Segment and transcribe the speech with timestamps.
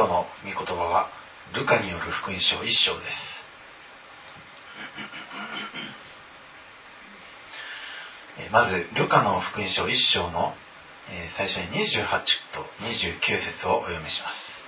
[0.00, 1.10] 今日の御言葉は
[1.54, 3.44] ルカによる福音書一章です。
[8.50, 10.54] まずルカの福音書一章の
[11.36, 12.06] 最初に28
[12.54, 14.62] と29節をお読みします。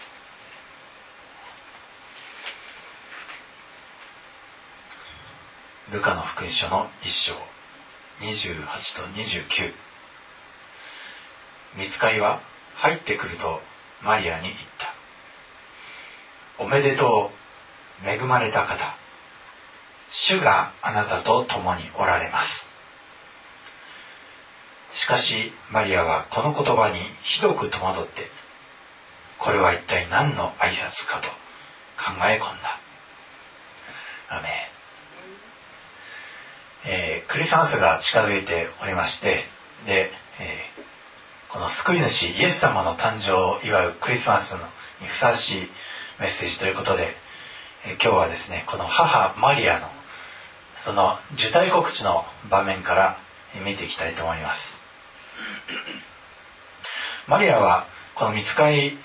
[5.95, 7.33] ルカの福音書の一章
[8.21, 8.67] 28
[8.99, 9.73] と29
[11.79, 12.43] 見つかいは
[12.75, 13.63] 入ってくると
[14.03, 14.82] マリアに言った。
[16.63, 17.31] おめでと
[18.05, 18.97] う恵まれた方。
[20.09, 22.71] 主があなたと共におられます。
[24.93, 28.29] しかしマリアはこの言葉にひどく戸惑って
[29.39, 31.29] これは一体何の挨拶かと
[31.99, 32.81] 考え込んだ。
[34.29, 34.49] アメ
[36.85, 39.45] えー、クリスマスが近づいておりまして
[39.87, 40.11] で、
[40.41, 44.55] えー、この救い主イエス様の誕生を祝うクリスマス
[45.01, 45.69] にふさわしい
[46.23, 47.09] メッセージということで、
[47.85, 49.89] え、今日はですねこの母マリアの
[50.77, 53.19] その受胎告知の場面から
[53.65, 54.81] 見ていきたいと思います。
[57.27, 58.99] マリアはこの見つかり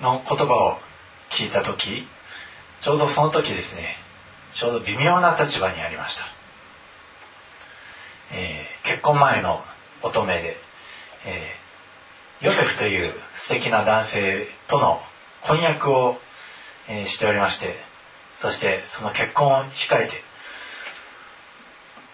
[0.00, 0.78] の言葉を
[1.30, 2.06] 聞いた時
[2.80, 3.96] ちょうどその時ですね
[4.52, 6.26] ちょうど微妙な立場にありました、
[8.32, 9.60] えー、結婚前の
[10.02, 10.56] 乙女で、
[11.26, 15.00] えー、ヨセフという素敵な男性との
[15.44, 16.16] 婚約を、
[16.88, 17.74] え、しておりまして
[18.36, 20.22] そしてその結婚を控えて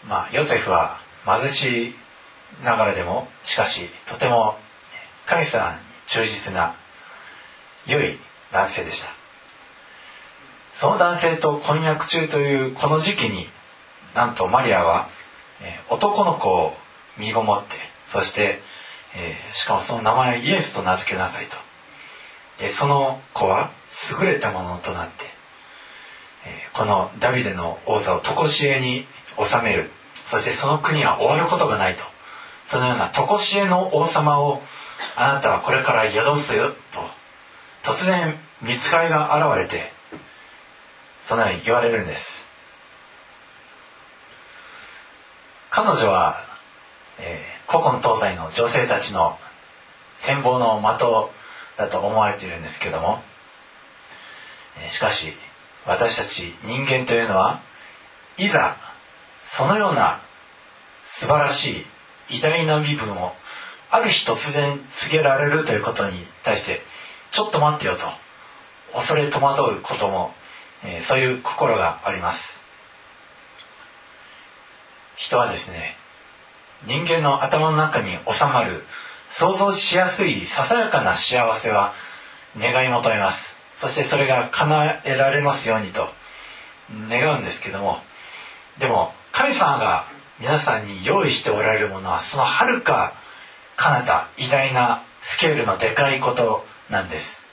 [0.06, 1.94] まあヨセフは貧しい
[2.64, 4.56] ながらでもしかしとても
[5.26, 6.74] 神様に忠実な
[7.86, 8.18] 良い
[8.52, 9.10] 男性でした。
[10.72, 13.46] その男性と婚約中というこの時期に
[14.14, 15.08] なんとマリアは、
[15.88, 16.72] 男の子を
[17.18, 18.60] 身ごもってそして、
[19.14, 21.56] え、しかもその名前イエスと名付けなさいと。
[22.68, 23.72] その子は
[24.20, 25.24] 優れたものとなって、
[26.74, 29.90] このダビデの王座を常しえに治める。
[30.26, 32.04] そしてその国は終わることがないと。
[32.64, 34.62] そのような常しえの王様を
[35.16, 37.20] あなたはこれから宿すよと。
[37.82, 39.90] 突然見つかりが現れて
[41.22, 42.44] そのように言われるんです。
[45.70, 46.36] 彼女は、
[47.18, 49.38] えー、古今東西の女性たちの
[50.18, 51.30] 羨望の的
[51.76, 53.22] だと思われているんですけども、
[54.88, 55.32] しかし
[55.86, 57.60] 私たち人間というのは
[58.36, 58.76] いざ
[59.42, 60.20] そのような
[61.04, 61.84] 素晴らし
[62.30, 63.32] い偉大な身分を
[63.90, 66.80] ある日突然告げられるということに対して
[67.32, 68.06] ちょっと待ってよと
[68.96, 70.32] 恐れ戸惑うことも、
[70.84, 72.60] え、そういう心があります。
[75.16, 75.96] 人はですね
[76.86, 78.84] 人間の頭の中に収まる
[79.30, 81.94] 想像しやすいささやかな幸せは
[82.58, 83.58] 願い求めます。
[83.76, 86.08] そしてそれが叶えられますようにと
[87.08, 88.00] 願うんですけども。
[88.78, 90.06] でも神様が
[90.40, 93.14] 皆さんに用意しておられるものはそのはるか
[93.76, 97.46] 彼方偉大なスケールのでかいことなんです。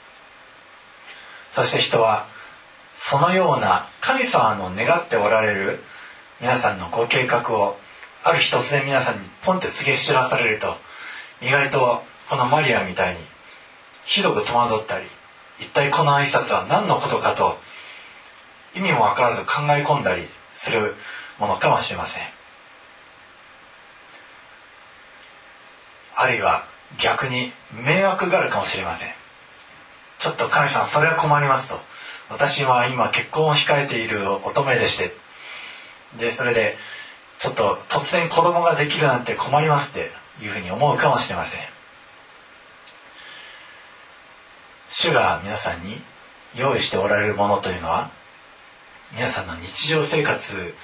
[1.52, 2.26] そして人は
[2.92, 5.78] そのような神様の願っておられる
[6.40, 7.76] 皆さんのご計画を
[8.24, 10.76] ある日突然皆さんにポンって告げ知らされると
[11.40, 13.20] 意外とこのマリアみたいに
[14.04, 15.06] ひどく戸惑ったり
[15.58, 17.58] 一体この挨拶は何のことかと
[18.74, 20.94] 意味もわからず考え込んだりする
[21.38, 22.22] ものかもしれません。
[26.14, 26.64] あるいは
[27.00, 29.08] 逆に迷惑があるかもしれません。
[30.18, 31.80] ちょっと神さんそれは困りますと。
[32.28, 35.14] 私は今結婚を控えている乙女でして。
[36.18, 36.76] でそれで
[37.38, 40.10] ちょっと突然子供ができるなんて困りますって
[40.40, 41.60] いうふうに思うかもしれません。
[44.88, 46.00] 主が皆さんに
[46.54, 48.10] 用意しておられるものというのは
[49.12, 50.74] 皆さんの日常生活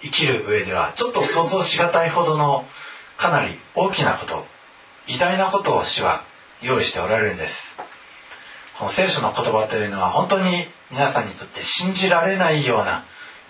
[0.00, 2.64] 生きる上ではちょっと想像しがたいほどの
[3.16, 4.44] かなり大きなこと
[5.06, 6.24] 偉大なことを主は
[6.60, 7.76] 用意しておられるんです。
[8.78, 13.04] この聖書の言葉というのは本当に皆さんにとって信じられないような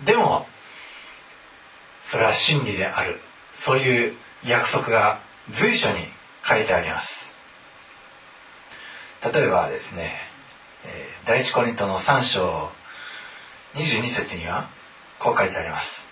[0.05, 0.45] でも
[2.05, 3.19] それは真理である。
[3.55, 5.19] そういう約束が
[5.51, 6.05] 随所に
[6.47, 7.31] 書いてあります。
[9.33, 10.13] 例えばですね
[11.25, 12.69] 第一コリントの3章
[13.73, 14.69] 22節には
[15.19, 16.07] こう書いてあります。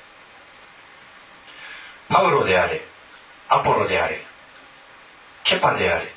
[2.09, 2.81] パウロであれ
[3.49, 4.21] アポロであれ
[5.43, 6.07] ケパであれ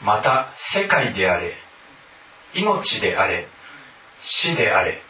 [0.00, 1.54] また世界であれ
[2.54, 3.46] 命であれ
[4.20, 5.02] 死であれ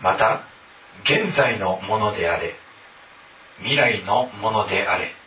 [0.00, 0.44] また
[1.04, 2.54] 現在のものであれ
[3.58, 5.17] 未来のものであれ。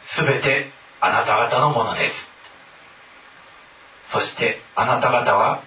[0.00, 0.70] すべて
[1.00, 2.32] あなた方のものです。
[4.06, 5.62] そしてあなた方は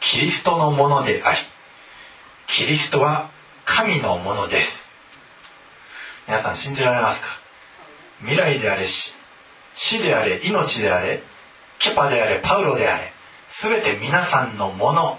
[0.00, 1.38] キリストのものであり
[2.48, 3.30] キリストは
[3.64, 4.90] 神のものです。
[6.26, 7.26] 皆さん信じられますか？
[8.20, 9.14] 未来であれ死
[9.98, 11.22] であれ命であれ
[11.78, 13.12] ケパであれパウロであれ
[13.50, 15.18] 全て皆さんのもの。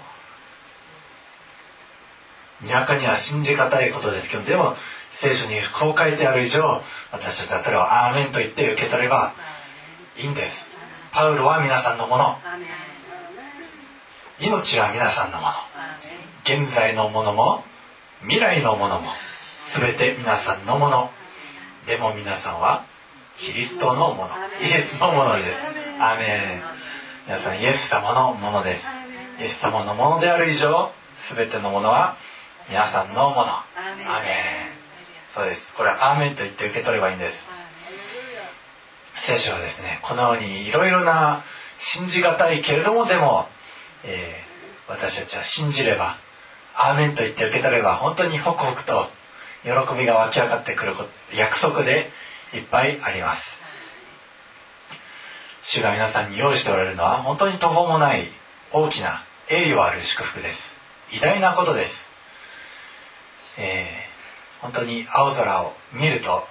[2.60, 4.76] にわかには信じがたいことですけどでも
[5.14, 6.82] 聖書にこう書いてある以上
[7.12, 9.34] 私たちはそれをアーメンと言って受け取れば
[10.16, 10.76] いいんです。
[11.12, 12.36] パウロは皆さんのもの。
[14.40, 15.52] 命は皆さんのもの。
[16.44, 17.64] 現在のものも
[18.22, 19.10] 未来のものも
[19.74, 21.10] 全て皆さんのもの。
[21.86, 22.84] でも皆さんは
[23.38, 24.30] キリストのもの。
[24.60, 25.48] イエスのものです。
[26.00, 26.62] アメン。
[27.26, 28.86] 皆さんイエス様のものです。
[29.40, 30.92] イエス様のものである以上
[31.36, 32.16] 全てのものは
[32.68, 33.42] 皆さんのもの。
[33.46, 33.64] ア
[34.20, 34.63] メン。
[35.34, 35.74] そうです。
[35.74, 37.48] これはアーメンと言って受け取ればいいんです。
[39.18, 41.42] 聖書はですねこのようにいろいろな
[41.78, 43.48] 信じがたいけれどもでも、
[44.04, 46.18] えー、私たちは信じれば
[46.74, 49.08] アーメンと言って受け取れば本当にホクホクと
[49.64, 50.94] 喜びが湧き上がってくる
[51.34, 52.10] 約束で
[52.52, 53.60] いっぱいあります。
[55.62, 58.28] 主が皆さんに用意しておられるのは本当に途方もない
[58.70, 60.78] 大きな栄誉ある祝福です。
[61.10, 62.10] 偉大なことです。
[63.56, 64.03] え、
[64.64, 66.42] 本当に青空を見ると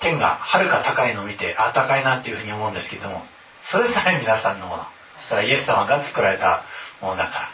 [0.00, 3.22] 天がはるか高いのを見てあ高いなっていうふうに思うんですけども
[3.60, 4.84] それさえ皆さんのもの
[5.28, 6.64] それはイエス様が作られた
[7.02, 7.48] ものだから。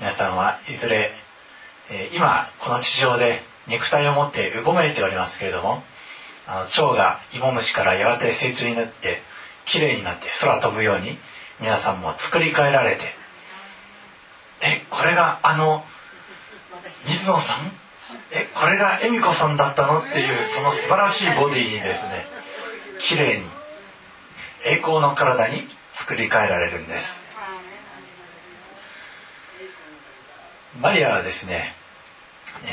[0.00, 1.12] 皆さんはいずれ、
[1.90, 5.82] えー、今この地上で肉体を持ってうごめいておりますけれども
[6.46, 9.20] あの腸が芋虫からやがて成虫になって
[9.66, 11.18] きれいになって空飛ぶように
[11.60, 13.14] 皆さんも作り変えられて。
[14.62, 15.84] えこれがあの
[17.06, 17.83] 水野さん？
[18.36, 20.00] えこれが恵美子さんだったの？
[20.00, 22.26] っていうその素晴らしいボディにですね
[22.98, 23.44] 綺麗に
[24.66, 27.16] 栄光の体に作り変えられるんです。
[30.80, 31.72] マリアはですね、
[32.64, 32.70] えー、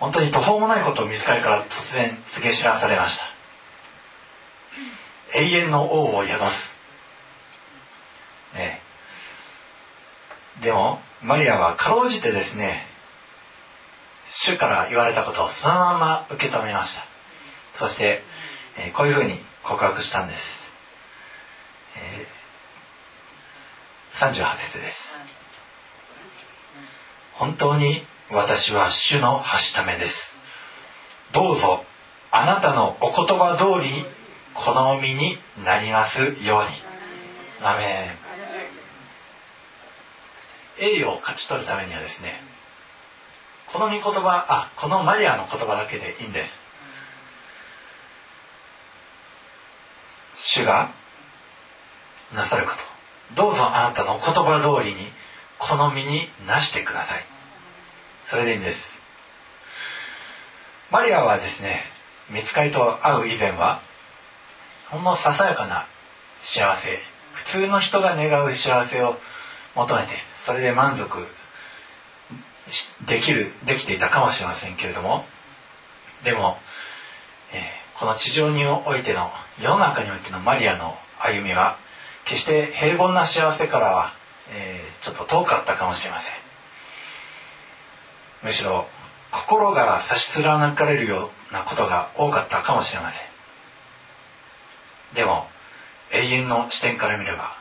[0.00, 3.26] 本当に途方もないことを水会から突然告げ知らされました。
[5.38, 6.80] 永遠の王を宿す、
[8.54, 8.80] ね、
[10.62, 12.86] でもマリアはかろうじてですね
[14.28, 17.06] 主から言われたことをそのまま受け止めました。
[17.74, 18.22] そして、
[18.78, 20.62] えー、こういうふうに告白したんです、
[21.96, 25.16] えー、38節です。
[27.34, 30.36] 本当に私は主のはしためです。
[31.32, 31.84] どうぞ
[32.30, 34.04] あなたのお言葉通り
[34.54, 36.42] 好みになりますように。
[37.60, 38.22] アメン。
[40.78, 42.51] 栄誉を勝ち取るためにはですね
[43.72, 46.62] この御言葉あこのマリアの言葉だけでいいんです。
[50.36, 50.92] 主が
[52.34, 52.78] なさること。
[53.34, 55.06] どうぞあなたの言葉通りに
[55.58, 57.24] 好みになしてください。
[58.26, 59.00] それでいいんです。
[60.90, 61.80] マリアはですね
[62.28, 63.80] 見つかりと会う以前は
[64.90, 65.86] ほんのささやかな
[66.42, 66.98] 幸せ
[67.32, 69.16] 普通の人が願う幸せを
[69.74, 71.26] 求めてそれで満足
[73.06, 75.24] できるできていたかもしれませんけれども。
[76.24, 76.58] でも、
[77.52, 79.30] えー、この地上においての
[79.60, 81.78] 世の中においてのマリアの歩みは
[82.24, 84.12] 決して平凡な幸せからは、
[84.50, 86.32] えー、ちょっと遠かったかもしれません。
[88.42, 88.86] むしろ
[89.30, 93.26] 心が差し貫かれるようなことが多かったかもしれません。
[95.14, 95.46] でも
[96.12, 97.56] 永遠の視点から見れば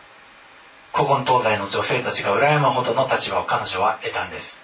[0.94, 4.61] 古今東西の女性たちが羨むほどの立場を彼女は得たんです。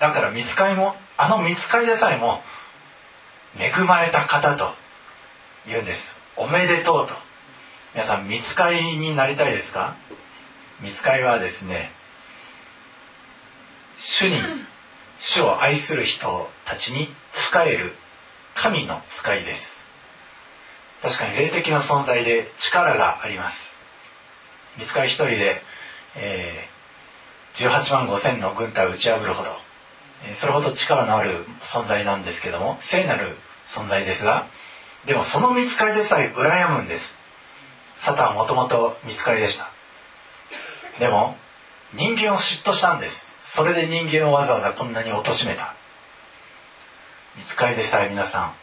[0.00, 2.40] だから見つかりもあの見つかりでさえも
[3.58, 4.72] 恵まれた方と
[5.66, 6.16] 言うんです。
[6.36, 7.14] おめでとうと。
[7.94, 9.96] 皆さん見つかりになりたいですか？
[10.80, 11.90] 見つかりはですね
[13.98, 14.40] 主に
[15.18, 17.92] 主を愛する人たちに仕える
[18.54, 19.78] 神の使いです。
[21.02, 23.84] 確かに霊的な存在で力があります。
[24.78, 25.62] 見つかり一人で、
[26.16, 29.50] えー、18万5千の軍隊を打ち破るほど、
[30.36, 33.36] それほど力のある存在なんですけども聖なる
[33.68, 34.46] 存在ですが
[35.06, 37.18] でもその見つかりでさえ羨むんです。
[37.96, 39.70] サタンはもともと見つかりでした。
[40.98, 41.36] でも
[41.94, 43.34] 人間を嫉妬したんです。
[43.40, 45.74] それで人間をわざわざこんなに貶めた。
[47.36, 48.54] 見つかりでさえ皆さ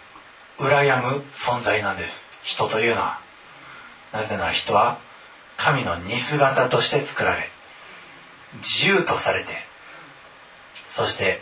[0.60, 2.30] ん羨む存在なんです。
[2.44, 3.20] 人というのは。
[4.14, 5.00] なぜなら人は
[5.58, 7.50] 神の似姿として作られ
[8.58, 9.54] 自由とされて
[10.90, 11.42] そして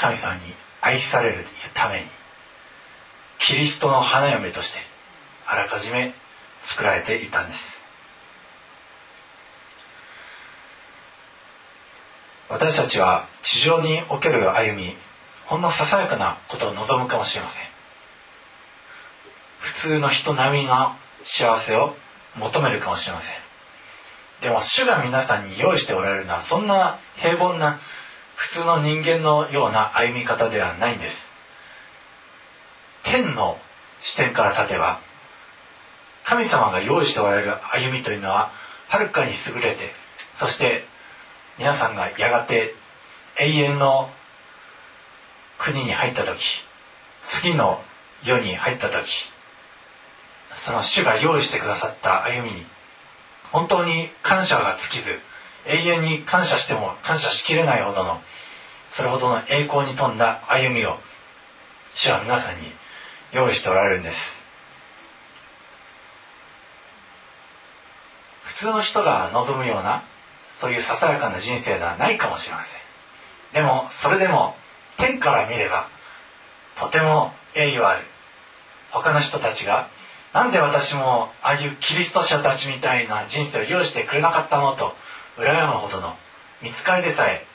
[0.00, 0.40] 神様に
[0.80, 2.06] 愛されるために
[3.38, 4.78] キリストの花嫁として
[5.44, 6.14] あらかじめ
[6.62, 7.78] 作られていたんです。
[12.48, 14.96] 私たちは地上における歩み
[15.46, 17.64] ほんのささやかなことを望むかもしれません。
[19.58, 21.96] 普通の人並みの幸せを
[22.36, 23.34] 求めるかもしれません。
[24.40, 27.80] でも主が皆さんに用意しておられるのはそんな平凡な
[28.38, 31.32] 普通の人間のような歩み方ではないんです。
[33.02, 33.58] 天の
[34.00, 35.00] 視点から立てば
[36.24, 38.52] 神様が用意しておられる歩みというのは
[38.86, 39.90] はるかに優れて
[40.36, 40.84] そして
[41.58, 42.74] 皆さんがやがて
[43.40, 44.08] 永遠の
[45.58, 46.62] 国に入った時
[47.24, 47.82] 次の
[48.22, 49.32] 世に入った時
[50.58, 52.64] その主が用意してくださった歩みに
[53.50, 55.18] 本当に感謝が尽きず
[55.68, 58.20] 永遠に感謝しても感謝しきれないほどの
[58.88, 60.98] それほどの栄光に富んだ歩みを
[61.94, 62.72] 主は皆さんに
[63.32, 64.42] 用意しておられるんです。
[68.44, 70.02] 普通の人が望むような
[70.54, 72.80] そういうささやかな人生ではないかもしれません。
[73.52, 74.56] でもそれでも
[74.96, 75.88] 天から見れば
[76.76, 78.04] とても栄誉ある。
[78.90, 79.90] 他の人たちが
[80.32, 84.94] なんで私もああいうキリスト者たちみたいな人生を用意してくれなかったのと
[85.38, 86.16] 羨むほどの
[86.62, 87.46] 見つかりでさえ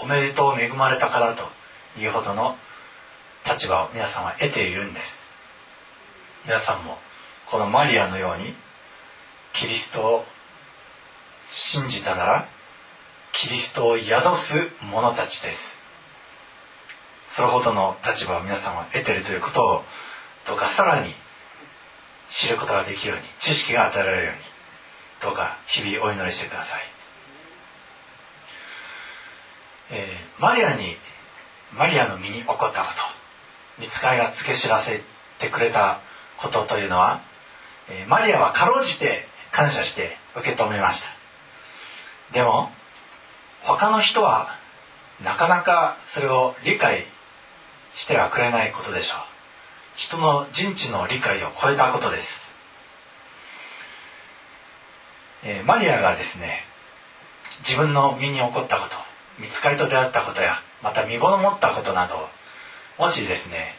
[0.00, 1.44] おめでとう恵まれたからと
[2.00, 2.56] いうほどの
[3.46, 5.22] 立場を皆さんは得ているんです。
[6.44, 6.98] 皆さんも
[7.50, 8.54] このマリアのように
[9.52, 10.24] キリストを
[11.52, 12.48] 信じたなら
[13.32, 15.78] キリストを宿す者たちです。
[17.30, 19.82] それほどの立場を皆さんは得ているということを
[20.46, 21.14] どうかさらに
[22.28, 24.40] 知ることができるように知識が与えられるように
[25.22, 26.80] どうか日々お祈りしてください、
[29.92, 30.96] えー、マリアに
[31.76, 32.72] マリアの身に起こったこ
[33.78, 35.02] と見つかりが付け知らせ
[35.38, 36.00] てくれた
[36.38, 37.20] ことというのは、
[37.90, 41.10] えー、マリアはかろうじて感謝して受け止めました。
[42.32, 42.70] でも
[43.64, 44.56] 他の人は
[45.22, 47.04] なかなかそれを理解
[47.94, 49.18] してはくれないことでしょう。
[49.94, 52.54] 人の人知の理解を超えたことです、
[55.44, 56.64] えー、マリアがですね
[57.58, 59.11] 自分の身に起こったこと。
[59.38, 62.28] 見つかりと出会ったことやまた身ごの持ったことなど
[62.98, 63.74] もしですね、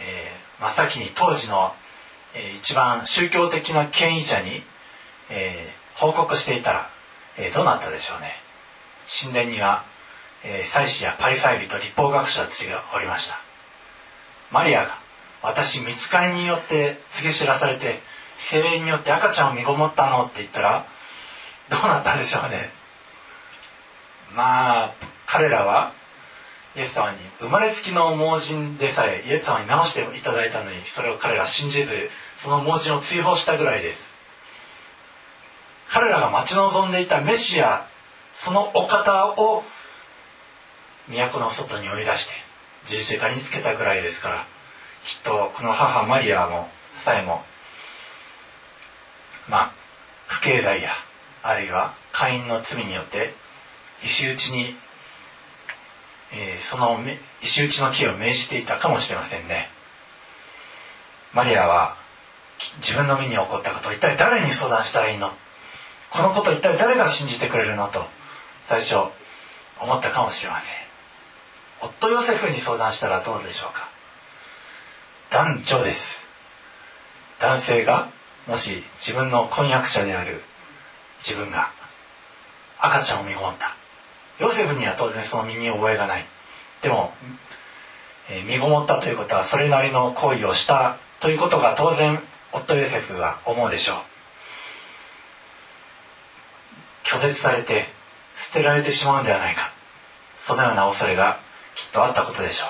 [0.00, 1.72] えー、真っ先に当時の、
[2.34, 4.62] えー、一番宗教的な権威者に、
[5.30, 6.90] えー、報告していたら、
[7.36, 8.32] えー、どうなったでしょうね。
[9.22, 9.84] 神殿には、
[10.44, 13.38] えー、祭司やパリサイ人立法学者たちがおりました。
[14.50, 14.98] マリアが
[15.42, 18.00] 私見つかりによって告げ知らされて
[18.38, 20.86] 精霊によって赤ちゃんを身ごもったのって言ったら
[21.68, 22.70] どうなったでしょうね。
[24.34, 24.94] まあ
[25.26, 25.92] 彼らは
[26.76, 31.92] イエス様に生まれつきの盲人でさえイエス様に直していただいたのにそれを彼らは信じず
[32.36, 34.14] その盲人を追放したぐらいです。
[35.90, 37.86] 彼らが待ち望んでいたメシア
[38.32, 39.64] そのお方を
[41.08, 42.34] 都の外に追い出して
[42.86, 44.46] 十字架につけたぐらいですから
[45.04, 46.68] きっとこの母マリアも
[46.98, 47.42] さえも
[49.48, 49.72] まあ
[50.26, 50.90] 不敬罪や
[51.42, 53.32] あるいは会員の罪によって
[54.02, 54.76] 石打ちに、
[56.32, 57.00] えー、その
[57.42, 59.68] 石打ちの木を命じていたかもしれませんね。
[61.32, 61.96] マリアは
[62.80, 65.32] 自分の身に起こったことを一体誰に相談したらいいの？
[66.10, 68.04] このこと一体誰が信じてくれるのと
[68.62, 68.96] 最初
[69.80, 70.74] 思ったかもしれません。
[71.80, 73.88] 夫ヨセフに相談したらどうでしょうか？
[75.30, 76.26] 男女です。
[77.40, 78.10] 男性が
[78.46, 80.42] もし自分の婚約者である
[81.20, 81.70] 自分が
[82.80, 83.76] 赤ちゃんを見込んだ。
[84.38, 86.24] ヨセフには当然その身に覚えがない。
[86.82, 87.12] でも、
[88.30, 92.20] えー、身ごもったということはそれなりの行為をしたということが当然
[92.52, 93.96] 夫ヨセフは思うでしょう。
[97.04, 97.86] 拒絶されて
[98.36, 99.72] 捨てられてしまうんではないか。
[100.38, 101.40] そのような恐れが
[101.74, 102.68] きっとあったことでしょう。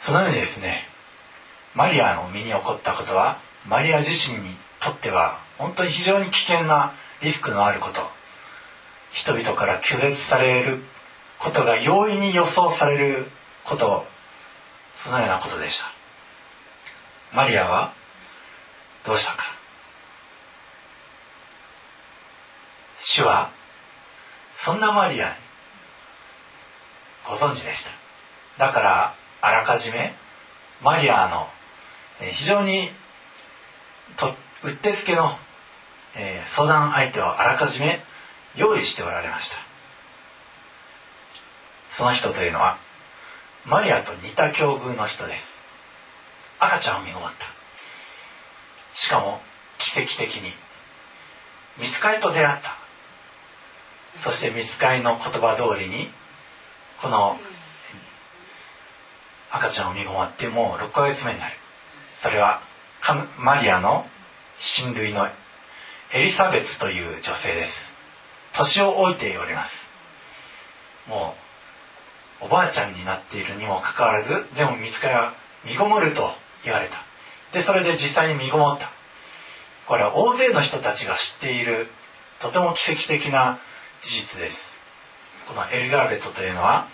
[0.00, 0.88] そのようにですね
[1.74, 8.21] マリアの身に起こったことはマリア自身にとっては本当に非常に危険なリスクのあること。
[9.12, 10.82] 人々から拒絶される
[11.38, 13.26] ことが容易に予想される
[13.64, 14.06] こと
[14.96, 15.92] そのようなことでした。
[17.32, 17.92] マリアは
[19.04, 19.44] どうしたか。
[22.98, 23.50] 主は
[24.54, 25.34] そんなマリアに
[27.26, 27.90] ご存知でした。
[28.58, 30.14] だからあらかじめ
[30.82, 31.48] マリアの、
[32.32, 32.90] 非常に
[34.16, 35.36] とうってつけの、
[36.14, 38.04] え相談相手をあらかじめ
[38.56, 39.56] 用意しておられました。
[41.90, 42.78] その人というのは
[43.64, 45.62] マリアと似た境遇の人です。
[46.58, 47.46] 赤ちゃんを見終わった。
[48.96, 49.40] しかも
[49.78, 50.52] 奇跡的に
[51.78, 52.76] 見つかりと出会った。
[54.18, 56.10] そして見つかりの言葉通りに
[57.00, 57.38] この
[59.50, 61.54] 赤ちゃんを身ごもってもう6ヶ月目になる。
[62.14, 62.62] それは
[63.38, 64.06] マリアの
[64.58, 65.28] 親類の
[66.14, 67.91] エリザベツという女性です。
[68.52, 69.86] 年を置いております。
[71.06, 71.34] も
[72.42, 76.32] うおばあちゃんになっているにもかかわらずでも見つかりは身ごもると
[76.64, 76.96] 言われた。
[77.52, 78.90] でそれで実際に身ごもった。
[79.86, 81.88] これは大勢の人たちが知っている
[82.40, 83.58] とても奇跡的な
[84.00, 84.74] 事実です。
[85.46, 86.88] このエリザベトというのは、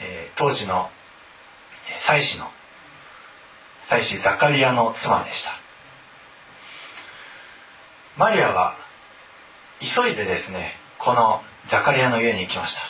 [0.00, 0.90] えー、当時の
[1.98, 2.50] 祭司の
[3.82, 5.52] 祭司ザカリアの妻でした。
[8.16, 8.83] マリアは
[9.84, 12.82] 急いでですねこのザカリアの家に行きました。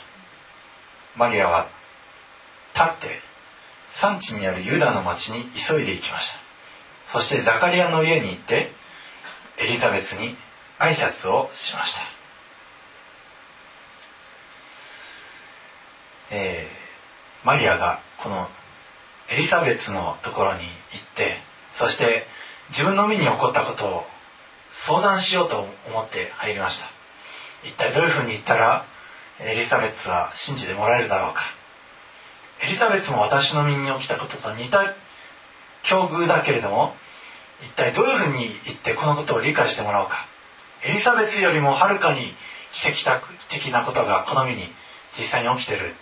[1.16, 1.68] マリアは
[2.74, 3.20] 立って
[3.86, 6.38] 産地にあるユダの町に急いで行きました。
[7.06, 8.72] そしてザカリアの家に行って
[9.58, 10.36] エリザベスに
[10.78, 12.00] 挨拶をしました、
[16.30, 18.48] えー、マリアがこの
[19.30, 21.36] エリザベスのところに行って
[21.72, 22.26] そして
[22.70, 24.04] 自分の身に起こったことを
[24.74, 26.90] 相談しようと思って入りました。
[27.64, 28.84] 一体どういうふうに言ったら
[29.40, 31.42] エリザベスは信じてもらえるだろうか。
[32.62, 34.94] エリザベスも私の身に起きたことと似た
[35.82, 36.94] 境遇だけれども
[37.62, 40.26] 一体どういうふうに言ってこのことを理解してもらおうか。
[40.84, 42.34] エリザベスよりもはるかに
[42.72, 42.98] 奇跡
[43.48, 44.68] 的なことがこの身に
[45.18, 45.94] 実際に起きてる。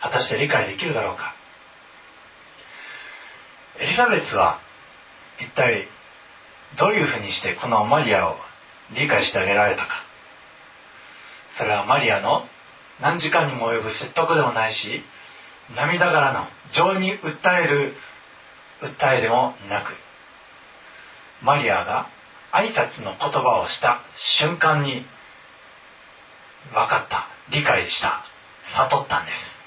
[0.00, 1.34] 果たして理解できるだろうか。
[3.78, 4.58] エリザベスは
[5.38, 5.88] 一体
[6.76, 8.36] どういうふうにしてこのマリアを
[8.94, 10.12] 理解してあげられたか。
[11.50, 12.46] それはマリアの
[13.00, 15.02] 何時間にも及ぶ説得でもないし
[15.74, 17.94] 涙がらの情に訴える
[18.80, 19.94] 訴えでもなく
[21.42, 22.08] マリアが
[22.52, 25.04] 挨拶の言葉をした瞬間に
[26.72, 28.24] 分かった理解した
[28.64, 29.60] 悟ったんです、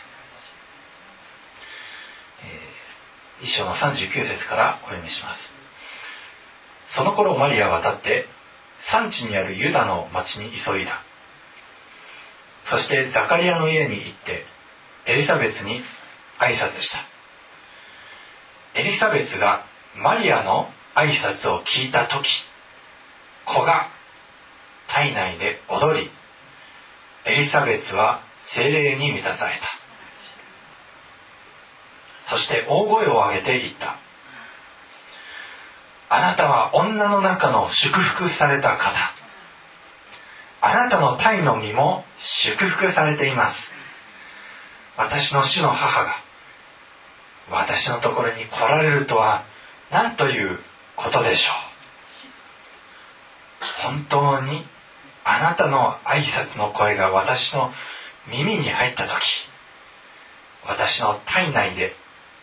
[2.43, 5.54] えー、一章の39節からお読みします。
[6.85, 8.25] その頃マリアは立って
[8.79, 11.03] 産地にあるユダの町に急いだ。
[12.65, 14.45] そしてザカリアの家に行って
[15.05, 15.81] エリザベスに
[16.39, 16.99] 挨拶した。
[18.79, 22.43] エリザベスがマリアの挨拶を聞いた時
[23.45, 23.89] 子が
[24.87, 26.09] 体内で踊り
[27.25, 29.61] エリザベスは精霊に満たされた。
[32.29, 33.99] そして大声を上げて言った。
[36.15, 38.95] あなたは女の中の祝福された方。
[40.61, 43.73] あなたの体の身も祝福されています。
[44.95, 46.15] 私の主の母が
[47.51, 49.43] 私のところに来られるとは
[49.91, 50.57] 何という
[50.95, 51.51] ことでしょ
[53.61, 53.83] う。
[53.83, 54.65] 本当に
[55.25, 57.71] あなたの挨拶の声が私の
[58.27, 59.49] 耳に入った時
[60.65, 61.93] 私の体内で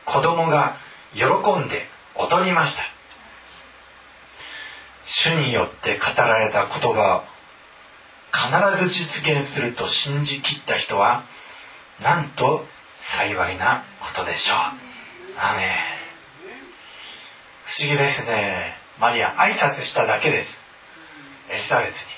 [0.05, 0.77] 子供が
[1.15, 1.25] 喜
[1.59, 2.92] んで踊りました。
[5.15, 7.25] 主によって語られた言葉を
[8.33, 11.25] 必ず実現すると信じきった人は
[12.03, 12.65] なんと
[13.03, 14.59] 幸いなことでしょう。
[15.39, 15.77] アメ
[17.65, 18.75] 不思議ですね。
[18.99, 20.65] マリア、挨拶しただけです。
[21.51, 22.13] エリザベスに。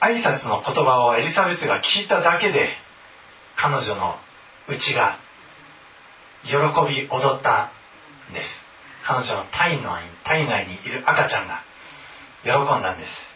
[0.00, 2.70] 挨拶の言葉をエリザベスが聞いただけで、
[3.54, 4.16] 彼女の
[4.66, 5.18] 内が
[6.42, 6.56] 喜
[6.92, 7.70] び踊った
[8.28, 8.61] んです。
[9.04, 11.62] 彼女の体内体内にいる赤ちゃんが
[12.44, 13.32] 喜んだんです。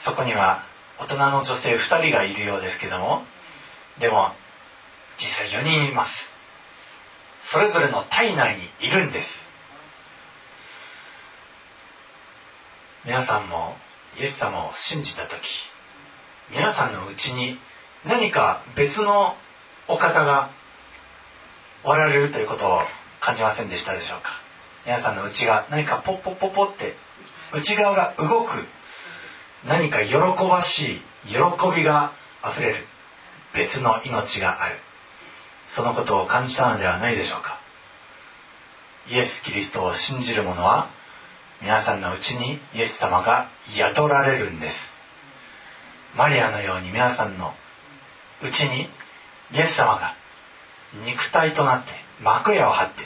[0.00, 0.64] そこには
[0.98, 3.22] 大人の女性2人がいるようですけども
[3.98, 4.32] でも
[5.18, 6.30] 実際4人います
[7.42, 9.46] それぞれの体内にいるんです
[13.04, 13.76] 皆さんも
[14.18, 15.38] イエス様を信じた時
[16.50, 17.58] 皆さんのうちに
[18.06, 19.36] 何か別の
[19.86, 20.50] お方が
[21.84, 22.80] おられるということを
[23.20, 24.30] 感じませんでしたでしょうか？
[24.86, 26.94] 皆さんの内が何かポッポッポッポって
[27.52, 28.52] 内側が動く
[29.66, 30.14] 何か喜
[30.48, 31.36] ばしい喜
[31.76, 32.86] びがあふれる
[33.52, 34.76] 別の命がある。
[35.68, 37.60] そのことを感じたのではないでしょうか？
[39.08, 40.88] イエス・キリストを信じる者は
[41.60, 44.94] 皆さんのうちにイエス様が雇られるんです。
[46.16, 47.52] マリアのように皆さんの
[48.42, 48.88] うちに
[49.52, 50.14] イエス様が
[51.04, 53.02] 肉体となって幕屋を張って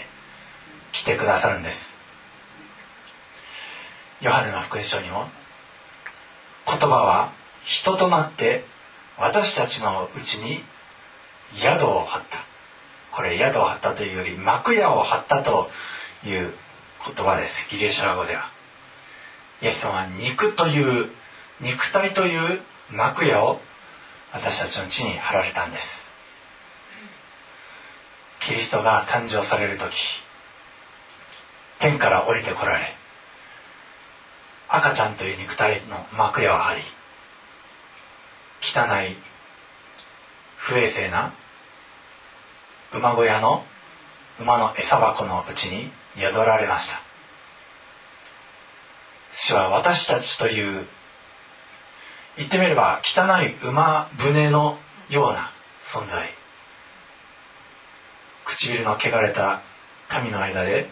[0.93, 1.95] 来てくださるんです。
[4.21, 5.29] ヨハネの福音書にも
[6.67, 7.33] 言葉は
[7.65, 8.65] 人となって
[9.19, 10.63] 私たちのうちに
[11.57, 12.39] 宿を張った。
[13.13, 15.71] これ宿を張ったというより幕屋を張ったと
[16.25, 16.53] いう
[17.07, 17.69] 言葉です。
[17.71, 18.51] ギリシャ語では。
[19.63, 21.11] イエス様は肉という
[21.61, 23.61] 肉体という幕屋を
[24.33, 26.04] 私たちの地に貼られたんです。
[28.47, 29.93] キリストが誕生される時
[31.79, 32.95] 天から降りてこられ
[34.69, 36.83] 赤ちゃんという肉体の幕屋を張り
[38.61, 39.17] 汚い
[40.57, 41.35] 不衛生な
[42.93, 43.65] 馬小屋の
[44.41, 47.01] 馬の餌箱のうちに宿られました。
[49.33, 50.87] 主は私たちという
[52.37, 54.79] 言ってみれば汚い馬船の
[55.11, 55.51] ような
[55.83, 56.44] 存在。
[58.57, 59.63] 唇の汚れた
[60.09, 60.89] 神の間で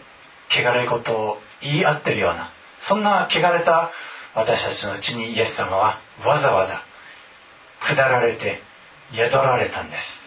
[0.49, 3.91] 汚れ事を言い合ってるようなそんな汚れた
[4.35, 6.83] 私たちのうちにイエス様はわざわざ
[7.79, 8.61] 下られて
[9.11, 10.23] 宿られたんです。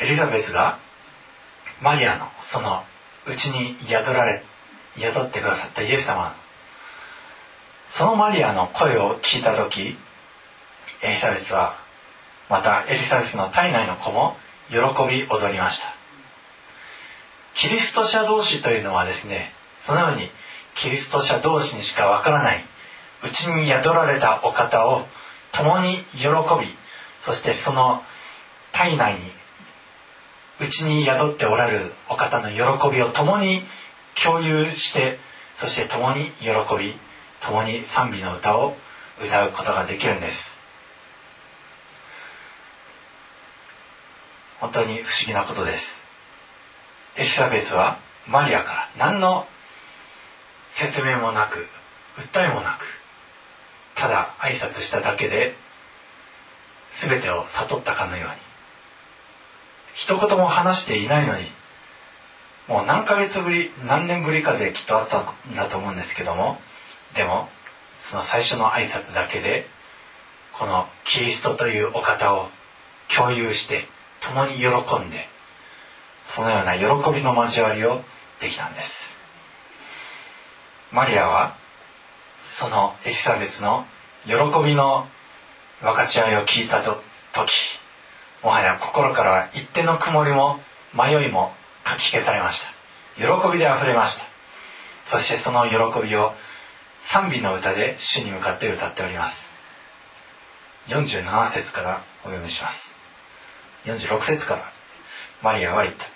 [0.00, 0.78] エリザベスが
[1.80, 2.84] マリアのその
[3.26, 4.42] うちに宿られ
[4.98, 6.36] 宿ってくださったイエス様
[7.88, 9.96] そのマリアの声を聞いた時
[11.02, 11.78] エリザベスは
[12.48, 14.36] またエリザベスの体内の子も
[14.68, 14.76] 喜
[15.08, 15.96] び踊りました。
[17.56, 20.28] キリスト者同士というのはですねそのように
[20.74, 22.64] キリスト者同士にしかわからない
[23.24, 25.06] うちに宿られたお方を
[25.52, 26.28] 共に喜
[26.60, 26.66] び
[27.22, 28.02] そしてその
[28.72, 29.20] 体内に
[30.60, 33.62] うちに宿っておられるお方の喜びを共に
[34.22, 35.18] 共有して
[35.58, 36.94] そして共に喜び
[37.40, 38.76] 共に賛美の歌を
[39.18, 40.55] 歌うことができるんです。
[44.60, 46.02] 本当に不思議なことです。
[47.16, 49.46] エリザベスはマリアから何の
[50.70, 51.66] 説明もなく
[52.16, 52.84] 訴えもなく
[53.94, 55.54] ただ挨拶しただけで
[56.92, 58.46] 全てを悟ったかのように。
[59.96, 61.46] 一言も話していないのに
[62.68, 66.58] もう何ヶ月ぶり何年ぶりかできっとあったんだと思うんですけども
[67.14, 67.48] でも
[67.98, 69.66] その最初の挨拶だけで
[70.52, 72.48] このキリストというお方を
[73.14, 73.88] 共有して
[74.20, 74.66] 共に喜
[74.98, 75.28] んで
[76.26, 78.02] そのような喜びの交わりを
[78.40, 79.14] できたんです。
[80.92, 81.56] マリアは
[82.48, 83.86] そのエリザベスの
[84.26, 85.06] 喜びの
[85.80, 87.78] 分かち合いを聞いた時
[88.42, 90.60] もはや心から一定の曇りも
[90.94, 91.52] 迷いも
[91.84, 92.70] かき消されました。
[93.16, 94.24] 喜びであふれました。
[95.04, 95.76] そしてその喜
[96.06, 96.32] びを
[97.02, 99.54] 賛美の歌で主に向かって歌っております。
[100.88, 102.95] 47節からお読みします。
[103.86, 104.72] 46節から。
[105.42, 106.06] マリアは言った。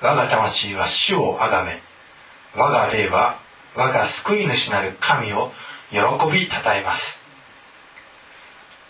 [0.00, 1.80] 我が魂は主をあがめ
[2.54, 3.38] 我が霊は
[3.74, 5.52] 我が救い主なる神を
[5.90, 5.98] 喜
[6.30, 7.22] びたたえます。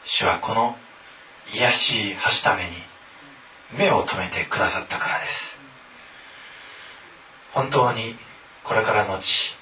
[0.05, 0.77] 主はこの
[1.55, 2.71] 癒しいはしために
[3.77, 5.59] 目を留めてくださったからです。
[7.53, 8.17] 本当に
[8.65, 9.55] これからのち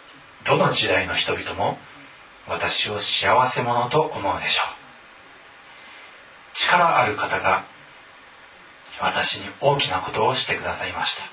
[0.44, 1.78] どの時代の人々も
[2.48, 4.66] 私を幸せ者と思うでしょう。
[6.54, 7.64] 力ある方が
[9.00, 11.24] 私に大きなことをしてくださいました。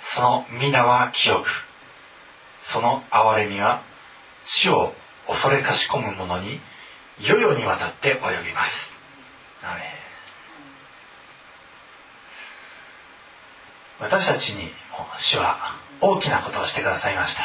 [0.00, 1.46] その皆は清く
[2.60, 3.82] その憐れみは
[4.44, 4.94] 死を
[5.26, 6.60] 恐れかし込む者に
[7.20, 8.96] 世々にわたって及びます。
[14.00, 17.42] 私たちにも主は大きなことをしてくださいました。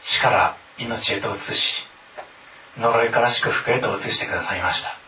[0.00, 1.86] 死から命へと移し
[2.78, 4.99] 呪いから祝福へと移してくださいました。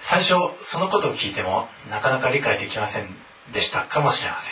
[0.00, 3.08] 最初そのことを聞いてもなかなか理解できません
[3.52, 3.84] でした。
[3.84, 4.48] かもしれませ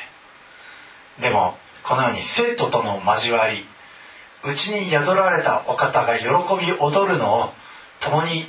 [1.18, 1.22] ん。
[1.22, 3.64] でもこのように生徒との交わり
[4.44, 6.26] うちに宿られたお方が喜
[6.64, 7.52] び踊るのを
[8.00, 8.46] 共に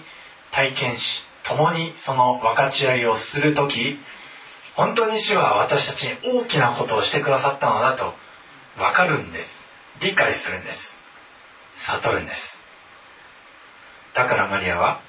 [0.51, 3.97] 体験し共にその分かち合いをする時
[4.75, 8.13] 本当に主は私たちに大きなことをしてくださったのだと
[8.77, 9.67] 分かるんです。
[9.99, 10.97] 理解するんです。
[11.75, 12.61] 悟るんです。
[14.13, 15.01] だからマリアは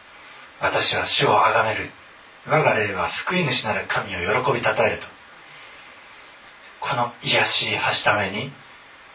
[0.61, 1.90] 私は主を崇める。
[2.46, 5.07] 我が霊は救い主なる神を喜びたたえると。
[6.81, 8.53] この癒しいはしために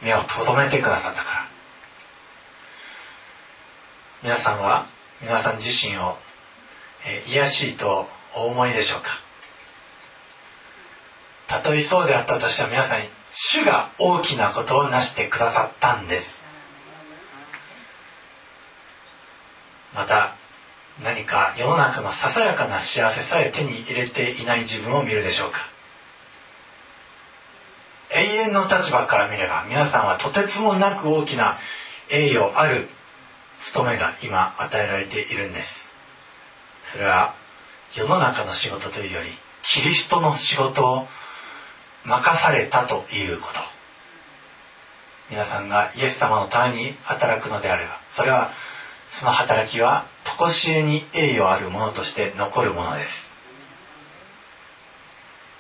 [0.02, 1.50] 目をとどめてくださったから。
[4.24, 4.88] 皆さんは
[5.22, 6.18] 皆さん自身を、
[7.06, 9.10] え癒しいとお思いでしょうか？
[11.48, 16.44] たとえそうであったとしても皆さん主が大きなことを成してくださったんです。
[19.94, 20.36] また
[21.04, 25.58] 何か世の中のささやかな幸せさえ手に入れていない自分を見るでしょうか？
[28.12, 31.58] 永遠の立場から見れば皆さんはとてつもなく大きな
[32.10, 32.88] 栄誉ある
[33.60, 35.92] 務めが今与えられているんです。
[36.92, 37.36] それは
[37.94, 39.30] 世の中の仕事というより
[39.64, 41.08] キリストの仕事を
[42.06, 43.60] 任されたということ。
[45.30, 48.52] 皆さんがイエス様のために働くのであればそれは
[49.08, 53.36] その働きは常しえに栄誉あるものとして残るものです。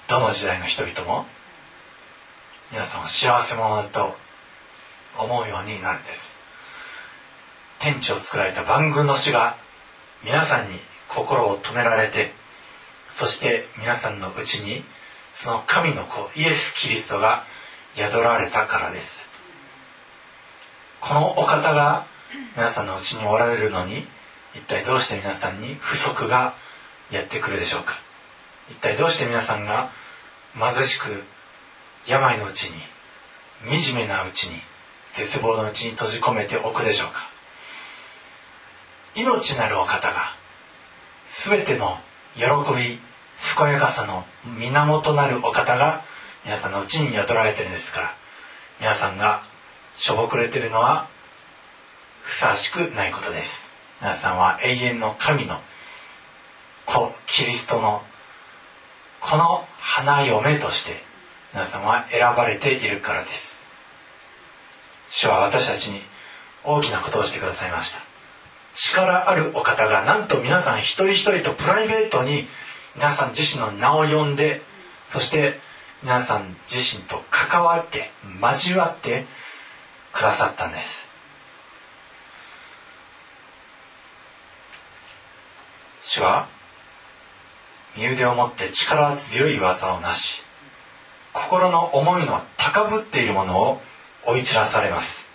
[0.08, 1.25] どの時代の人々も
[2.71, 4.15] 皆さんを幸せ者だと
[5.17, 6.38] 思うようになるんです。
[7.79, 9.58] 天地を作られた万軍の主が
[10.23, 12.31] 皆さんに心を止められて
[13.10, 14.84] そして皆さんのうちに
[15.31, 17.45] その神の子イエス・キリストが
[17.95, 19.25] 宿られたからです。
[21.01, 22.08] このお方が
[22.56, 24.06] 皆さんのうちにおられるのに
[24.56, 26.56] 一体どうして皆さんに不足が
[27.12, 27.93] やってくるでしょうか？
[28.69, 29.91] 一体どうして皆さんが
[30.58, 31.24] 貧しく
[32.08, 34.60] 病のうちに惨めなうちに
[35.13, 37.30] 絶望のうちに閉じ込めておくでしょうか？
[39.15, 40.36] 命なるお方が
[41.28, 41.98] 全ての
[42.36, 42.43] 喜
[42.76, 43.00] び
[43.58, 44.26] 健やかさの
[44.58, 46.04] 源なるお方が
[46.43, 48.15] 皆さんのうちに宿られてるんですから
[48.80, 49.43] 皆さんが
[49.95, 51.10] しょぼくれてるのは
[52.25, 53.69] ふさわしくないことです。
[54.01, 55.61] 皆さんは永遠の神の
[56.85, 58.01] 子キリストの
[59.21, 61.01] この花嫁として
[61.53, 63.63] 皆さんは選ばれているからです。
[65.09, 66.01] 主は私たちに
[66.63, 67.99] 大きなことをしてくださいました。
[68.73, 72.47] 力あるお方がなんと皆さん一人一人とプライベートに
[72.95, 74.61] 皆さん自身の名を呼んで
[75.09, 75.59] そして
[76.01, 78.11] 皆さん自身と関わって
[78.41, 79.25] 交わって
[80.11, 81.05] くださったんです。
[86.06, 86.48] 主は
[87.98, 90.44] 身腕を持って力強い技をなし
[91.34, 93.82] 心の思いの高ぶっているものを
[94.26, 95.26] 追い散らされます。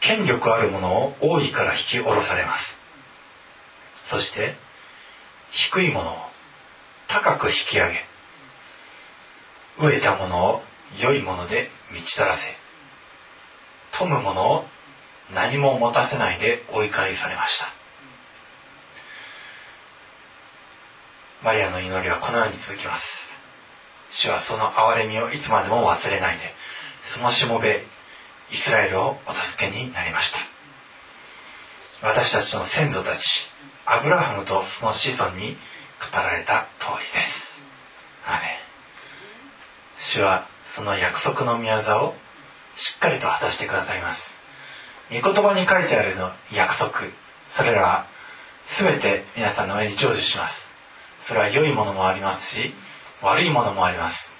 [0.00, 2.78] 権力あるものを王位から引き下ろされます。
[4.04, 4.56] そして
[5.50, 6.16] 低いものを
[7.06, 8.04] 高く引き上げ
[9.78, 10.62] 飢えたものを
[10.98, 12.48] 良いもので満ち足らせ
[13.92, 14.64] 富むものを
[15.32, 17.81] 何も持たせないで追い返されました。
[21.42, 23.32] マリアの祈りはこのように続きます。
[24.10, 26.44] 主はその憐れみをいつまでも忘れないで
[27.02, 27.84] そのしもべ
[28.52, 30.38] イスラエルをお助けになりました。
[32.06, 33.50] 私たちの先祖たち
[33.86, 35.56] アブラハムとその子孫に
[36.12, 37.60] 語られた通りです。
[38.26, 38.40] ア
[39.98, 42.14] 主はその約束の宮座を
[42.76, 44.38] しっかりと果たしてくださいます。
[45.10, 47.00] 御言葉に書いてあるの約束
[47.48, 48.06] それらは
[48.66, 50.71] 全て皆さんの上に成就します。
[51.22, 52.74] それは良いものもありますし
[53.22, 54.34] 悪いものもあります。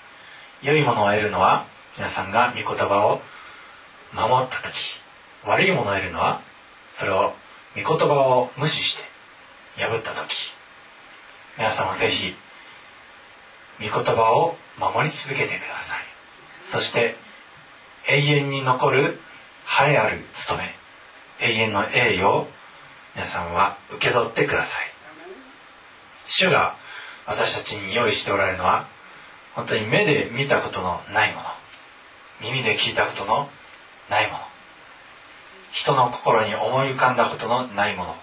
[0.62, 1.66] 良いものを得るのは
[1.96, 3.20] 皆さんが御言葉を
[4.12, 5.00] 守った時
[5.44, 6.42] 悪いものを得るのは
[6.90, 7.34] それを
[7.76, 9.04] 御言葉を無視して
[9.76, 10.52] 破った時。
[11.56, 12.34] 皆さんもぜひ
[13.78, 15.98] 御言葉を守り続けてください。
[16.66, 17.16] そして
[18.08, 19.20] 永遠に残る
[19.80, 20.74] 栄えある務め
[21.40, 22.48] 永遠の栄誉を
[23.14, 24.91] 皆さんは受け取ってください。
[26.32, 26.76] 主が
[27.26, 28.88] 私たちに用意しておられるのは
[29.54, 31.46] 本当に目で見たことのないもの。
[32.40, 33.48] 耳で聞いたことの
[34.08, 34.38] ないもの。
[35.72, 38.16] 人の心に思い浮かんだことのないもの。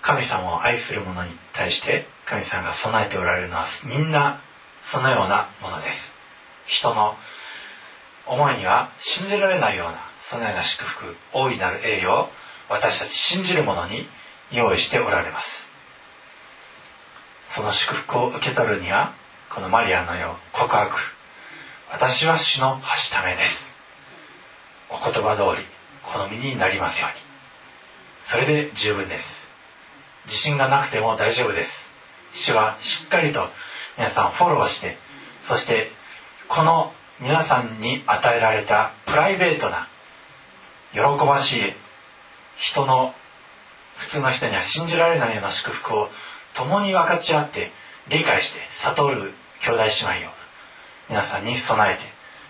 [0.00, 4.42] 神様を愛する者に対して神様が備えておられるのはみんな
[4.82, 6.14] そのようなものです。
[6.66, 7.16] 人の
[8.26, 12.28] 思いには信じられないようなそのような祝福大いなる栄誉を
[12.68, 14.06] 私たち信じる者に
[14.54, 15.68] 用意しておられます。
[17.48, 19.14] その祝福を受け取るには
[19.50, 20.96] このマリアのよう告白
[21.90, 23.70] 私は主のはしためです。
[24.90, 25.66] お言葉通り
[26.02, 27.16] 好みになりますように。
[28.20, 29.46] それで十分です。
[30.24, 31.88] 自信がなくても大丈夫です。
[32.32, 33.48] 主はしっかりと
[33.96, 34.98] 皆さんフォローして
[35.42, 35.90] そして
[36.48, 39.88] この皆さんに与えられたプライベートな
[40.92, 41.62] 喜ばしい
[42.56, 43.14] 人の
[43.96, 46.08] 普通の人には信じられないような祝福を
[46.54, 47.72] 共に分かち合って
[48.08, 50.44] 理解して悟る兄弟姉妹を。
[51.08, 52.02] 皆さんに備えて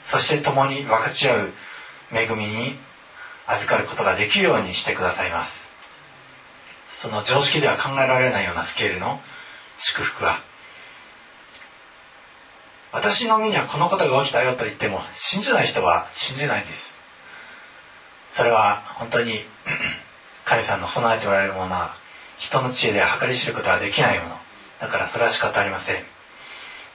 [0.04, 1.52] そして共に分かち合う
[2.12, 2.78] 恵みに
[3.46, 5.68] 預かることができるようにしてくださいます。
[6.92, 9.20] その常識では考えられないようなスケールの
[9.76, 10.40] 祝福は
[12.92, 16.96] 私の身にはこのことが起きたよと言っても信じない人は信じないんです。
[18.30, 19.44] それは本当に
[20.44, 21.94] 神さんの備えておられるものは
[22.38, 24.36] 人の知恵では計り知ることはできないもの。
[24.80, 26.04] だからそれは仕方ありません。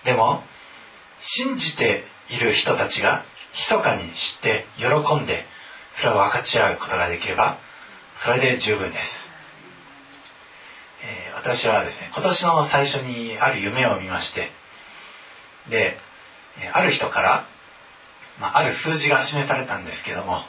[0.05, 0.43] でも
[1.19, 5.45] 信じている人たちが密かに知って喜んで
[5.93, 7.57] それを分かち合うことができれば
[8.15, 9.27] それで十分です、
[11.03, 14.49] えー、私はですね今年の最初にある夢を見まして
[15.69, 15.97] で
[16.73, 17.47] ある人から、
[18.39, 20.43] まあ、ある数字が示されたんですけども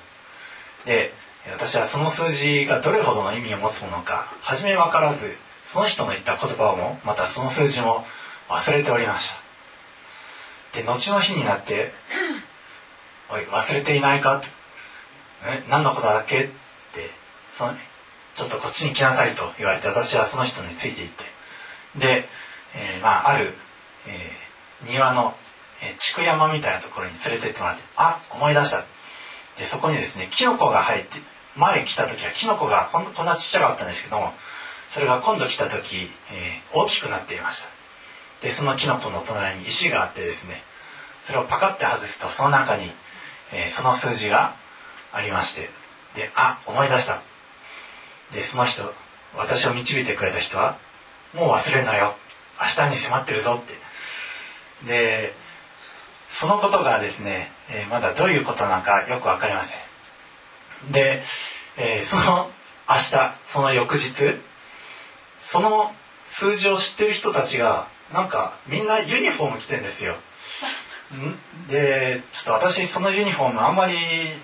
[0.86, 1.12] で
[1.46, 8.05] 私はその数字がどれほどの意味を持つものか初め分からずその人の言った言葉もまたその数字も
[8.48, 9.33] 忘れておりまし
[10.72, 11.92] たで後の日になって
[13.31, 14.42] 「おい忘れていないか?」
[15.44, 16.48] え何のことだっけ?」っ
[16.92, 17.11] て
[17.50, 17.74] その
[18.35, 21.24] ちょっとこっちに来なさいと言われて私はその人についていって
[21.96, 22.29] で、
[22.74, 23.57] えー、まあある、
[24.07, 25.37] えー、庭の、
[25.83, 28.85] えー、山みたいなところに連れてってもらってあ思い出した
[29.60, 31.18] でそこにですねキノコが入って
[31.54, 34.32] 前来た時はキノコがこんなちっちゃかったんですけども
[34.88, 37.68] それが今度来た時、えー、大きくなっていました。
[38.40, 40.62] でそのキノコの隣に石があってですね
[41.26, 42.90] それをパカッて外すとその中に、
[43.52, 44.56] えー、その数字が
[45.12, 45.68] ありまして
[46.14, 47.22] であ思い出した。
[48.32, 48.82] でその人
[49.36, 50.78] 私を導いてくれた人は
[51.34, 52.14] もう忘れんなよ。
[52.58, 53.74] 明日に迫ってるぞって。
[54.86, 55.34] で
[56.30, 59.74] そのことがですね、え、まだどういうことなのかよく分かりませ
[60.88, 60.92] ん。
[60.92, 61.22] で、
[61.76, 62.50] え、その
[62.88, 64.40] 明日その翌日
[65.40, 65.92] その
[66.26, 70.16] 数字を知ってる人たちがなんかみんなユニフォーム着てんですよ。
[71.68, 73.94] でちょっと私そのユニフォームあんまり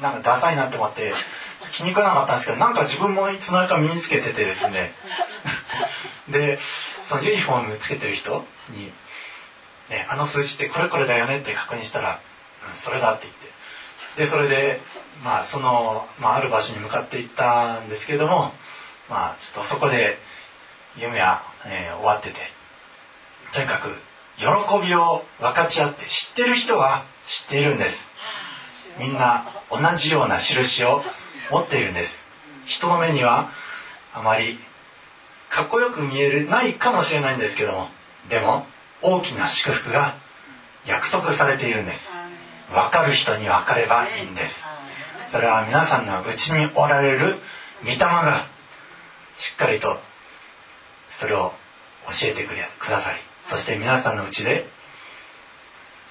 [0.01, 1.13] なんかダサいなって思って
[1.73, 4.93] 気に食わなかったんですけどなんか自分もいつの間にか身につけててですね。
[6.31, 6.59] で
[7.03, 8.93] そのユニフォームつけてる人に、
[9.91, 12.21] ね「あの数字ってこれこれだよね」って確認したら
[12.69, 13.57] 「うん、それだ」って言って。
[14.17, 14.81] でそれで
[15.23, 18.55] まあその、まあ、ある場所に向かっていったんですけども
[19.11, 20.19] まあちょっとそこで
[20.97, 22.57] 夢は、えー、終わってて。
[23.53, 23.95] とにかく
[24.37, 24.47] 喜
[24.87, 28.11] びを分かち合って知ってる人は知っているんです。
[28.99, 31.03] みんな同じような印を
[31.51, 32.27] 持っているんです。
[32.65, 33.51] 人の目には
[34.13, 34.59] あまり
[35.49, 37.89] かっこよく見えるないかもしれないんですけども。
[38.29, 38.67] でも
[39.03, 40.17] 大きな祝福が
[40.87, 42.11] 約束されているんです。
[42.71, 44.65] 分かる人に分かればいいんです。
[45.27, 47.37] それは皆さんのうちにおられる
[47.83, 48.47] 御霊が
[49.39, 49.99] しっかりと
[51.11, 51.53] それを
[52.09, 53.21] 教えてください。
[53.47, 54.69] そして皆さんのうちで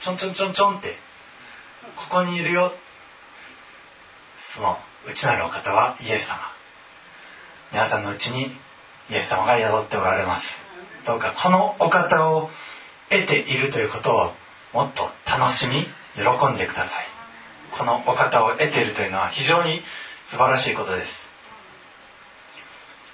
[0.02, 0.96] ちょんちょんちょんちょんって
[1.96, 2.74] ここにいるよ。
[4.40, 6.40] その内なるお方はイエス様。
[7.72, 8.52] 皆さんのうちに
[9.10, 10.66] イエス様が宿っておられます。
[11.06, 12.50] どうかこのお方を
[13.10, 14.34] 得ているということを
[14.74, 17.06] もっと楽しみ喜んでください。
[17.72, 19.82] このお方を得ているというのは非常に
[20.24, 21.30] 素晴らしいことです。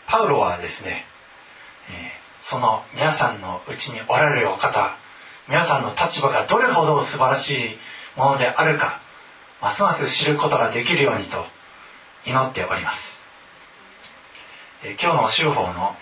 [0.07, 1.05] パウロはですね、
[1.89, 4.97] えー、その皆さんのうちにおられるお方
[5.47, 7.77] 皆さんの立場がどれほど素晴らしい
[8.17, 9.01] ものであるか
[9.61, 11.45] ますます知ることができるようにと
[12.25, 13.21] 祈っております、
[14.83, 15.95] え今日の週報の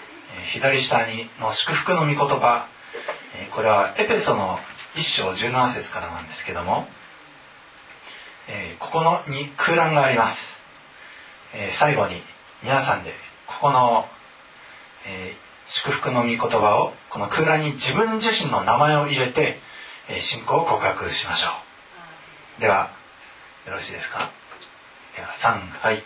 [0.52, 2.68] 左下にの祝福の御言葉
[3.52, 4.58] これはエペソの
[4.96, 6.88] 1章17節からなんですけども、
[8.48, 10.60] えここのに空欄があります、
[11.54, 12.22] え最後に
[12.64, 13.14] 皆さんで
[13.46, 14.06] ここの、
[15.06, 15.36] え
[15.68, 19.60] 祝福の御言葉をこの空欄に自分自身の名前を入れて、
[20.08, 21.50] え信仰を告白しましょ
[22.58, 22.62] う。
[22.62, 22.92] では
[23.68, 24.32] よろしいですか？
[25.16, 26.02] では3はい。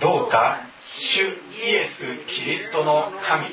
[0.00, 0.60] どうか
[0.94, 1.30] 主イ
[1.74, 3.46] エス・キリストの神。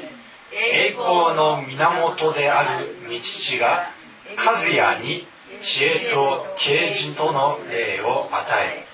[0.56, 3.90] 栄光の源である道父が
[4.38, 5.28] 和也に
[5.62, 8.86] 知恵と啓示との霊を与え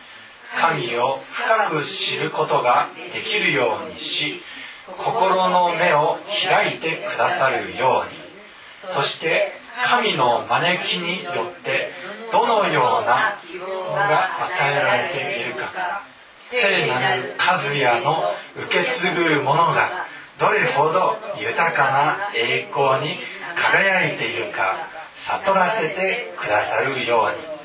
[0.57, 4.41] 神を深く知ることができるようにし
[4.87, 6.17] 心の目を
[6.49, 8.93] 開いてくださるように。
[8.95, 9.51] そして
[9.85, 11.91] 神の招きによって
[12.31, 16.03] どのような希望が与えられているか。
[16.35, 20.07] 聖なる和也の受け継ぐものが
[20.39, 23.17] どれほど豊かな栄光に
[23.55, 27.59] 輝いているか悟らせてくださるように。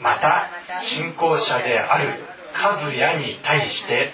[0.00, 0.48] また
[0.82, 2.22] 信仰者である
[2.54, 4.12] 和也に対して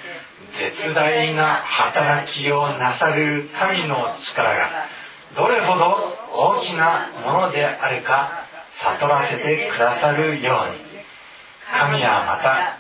[0.58, 4.86] 絶大な働きをなさる神の力が
[5.36, 10.86] どれほど大きなものであるか悟らせてくださるように。
[11.72, 12.78] 神はまた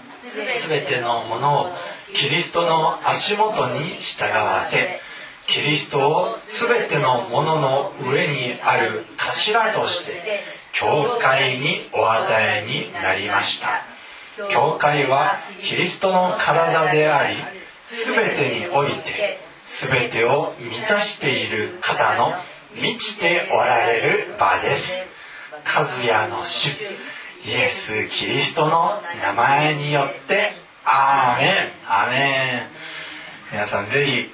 [0.56, 1.72] 全てのものを
[2.14, 5.00] キリストの足元に従わせ
[5.48, 10.40] キリストを全てのものの上にある頭として
[10.72, 13.86] 教会にお与えになりました。
[14.50, 17.36] 教会はキリストの体であり
[18.04, 22.34] 全てにおいて全てを満たしている方の
[22.74, 24.92] 満ちておられる場です。
[25.64, 26.68] 和也の主
[27.44, 30.52] イエス・キリストの名前によって
[30.84, 31.52] アーメン。
[31.86, 32.68] アーメ
[33.50, 33.52] ン。
[33.52, 34.30] 皆さんぜひ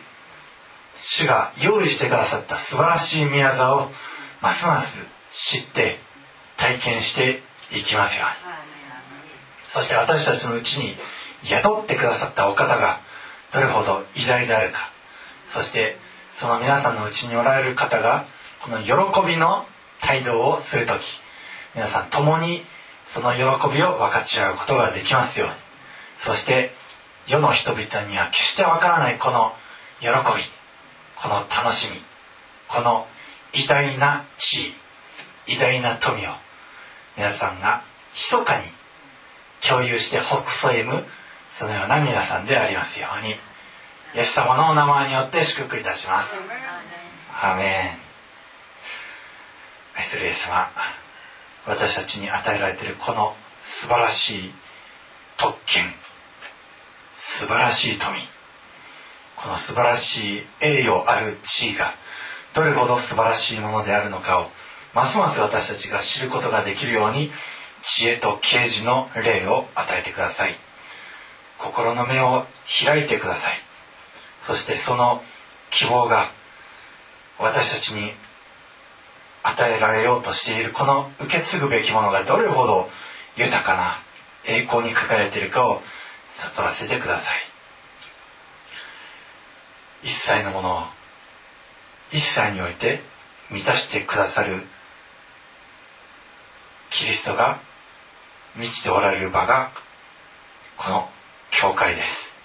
[1.04, 3.90] 主が用意してくださった素晴らしい宮沢を
[4.40, 5.98] ますます知って
[6.56, 7.42] 体験して
[7.72, 8.52] いきますように。
[9.72, 10.94] そして私たちのうちに
[11.44, 13.00] 宿ってくださったお方が
[13.52, 14.90] どれほど偉大であるか。
[15.48, 15.96] そして
[16.34, 18.26] その皆さんのうちにおられる方が
[18.60, 18.92] この喜
[19.26, 19.66] びの
[20.00, 21.02] 態度をする時
[21.74, 22.64] 皆さん共に
[23.06, 23.42] その喜
[23.74, 25.54] びを分かち合うことができますように。
[26.20, 26.72] そして
[27.26, 29.52] 世の人々には決してわからないこの
[30.00, 30.61] 喜び。
[31.16, 31.96] この楽しみ
[32.68, 33.06] この
[33.52, 34.74] 偉大な地
[35.46, 36.30] 位偉大な富を
[37.16, 37.84] 皆さんが
[38.14, 38.64] 密かに
[39.66, 41.04] 共有してほくそ笑む
[41.58, 43.32] そのような皆さんでありますように
[44.14, 46.34] イエス様のお名前によって祝福いたします。
[47.32, 48.02] アーメン。
[49.94, 50.70] 愛するイエス様
[51.66, 54.54] 私たちに与えられているこの素晴らしい
[55.36, 55.94] 特権
[57.14, 58.18] 素晴らしい富
[59.42, 61.94] この素晴らしい栄誉ある地位が
[62.54, 64.50] どれほど素晴らしいものであるのかを
[64.94, 67.30] ますます私たちが知ることができるように
[67.82, 70.54] 知恵と啓示の霊を与えてください。
[71.58, 72.46] 心の目を
[72.84, 73.54] 開いてください。
[74.46, 75.22] そしてその
[75.70, 76.30] 希望が
[77.38, 78.12] 私たちに
[79.42, 82.88] 与えられようとしているこの受け継ぐべきものがどれほど
[83.36, 84.02] 豊かな
[84.46, 85.80] 栄光に輝いているかを
[86.30, 87.51] 悟らせてください。
[90.02, 90.80] 一切のものを
[92.10, 93.00] 一切において
[93.50, 94.62] 満たしてくださる
[96.90, 97.60] キリストが
[98.56, 99.72] 満ちておられる場が
[100.76, 101.08] この
[101.50, 102.36] 教会です。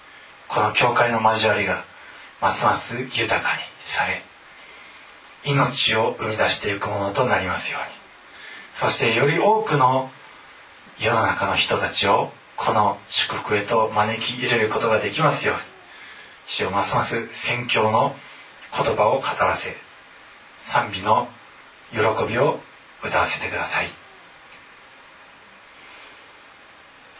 [0.48, 1.84] この教会の交わりが
[2.40, 4.22] ますます豊かにされ
[5.44, 7.88] 命を生み出していくものとなりますように。
[8.74, 10.10] そしてより多くの
[10.98, 15.77] 世の中の人たちをこの祝福へと招き入れることができますように。
[16.48, 18.16] 主をますます宣教の
[18.74, 19.76] 言葉を語らせ
[20.60, 21.28] 賛美の
[21.92, 22.60] 喜びを
[23.04, 23.88] 歌わせてください。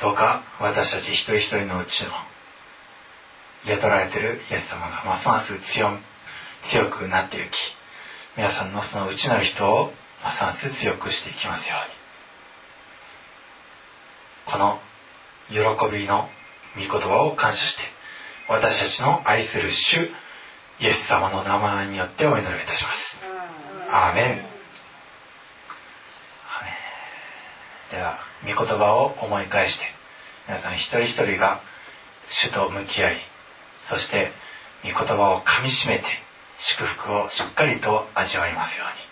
[0.01, 2.11] どうか私たち一人一人のうちの
[3.67, 5.91] 宿られているイエス様がますます強
[6.63, 7.77] 強くなっていき
[8.37, 11.95] 皆さんのその内なる人をますます強くしていきますように。
[14.47, 14.81] この
[15.51, 15.59] 喜
[15.95, 16.29] びの
[16.77, 17.98] 御言葉を感謝して
[18.49, 20.11] 私たちの愛する主
[20.81, 23.23] イエス様の名前によってお祈りいたします。
[23.91, 24.59] アーメン
[27.91, 29.87] では御言葉を思い返して
[30.47, 31.63] 皆さん一人一人が
[32.29, 33.17] 主と向き合い
[33.85, 34.31] そして
[34.83, 36.05] 御言葉をかみしめて
[36.59, 39.09] 祝福をしっかりと味わいますように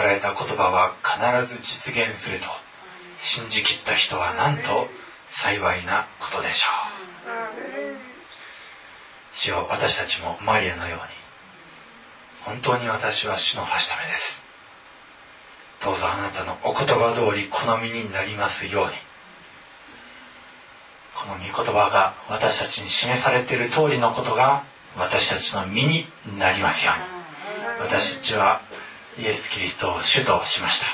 [0.00, 2.46] られた言葉は必ず実現すると。
[3.18, 4.88] 信じきった人はなんと
[5.26, 7.96] 幸いなことでしょう。
[9.32, 11.04] 主よ私たちもマリアのように。
[12.44, 14.44] 本当に私は主のはしためです。
[15.82, 18.92] どうぞあなたのお言葉通り好みになりますように。
[21.14, 24.64] この御言葉が私たちに示されている通りのことが
[24.96, 26.06] 私たちの身に
[26.38, 27.16] なりますように。
[27.80, 28.62] 私たちは
[29.18, 30.86] イエス・キリストを主としました。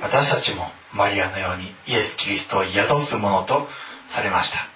[0.00, 3.68] 私たちもマリアのようにイエス・キリストを宿すものと
[4.06, 4.66] されました。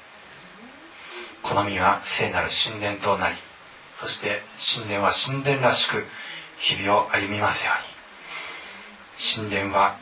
[1.43, 3.37] 好みは聖なる神殿となり
[3.95, 4.43] そして
[4.77, 6.05] 神殿は神殿らしく
[6.59, 9.49] 日々を歩みますように。
[9.49, 9.99] 神殿は